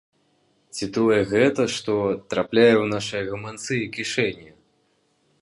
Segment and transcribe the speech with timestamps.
[0.77, 1.93] Ці тое гэта, што
[2.35, 4.49] трапляе ў нашыя гаманцы і кішэні?